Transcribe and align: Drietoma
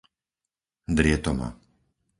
Drietoma 0.97 1.47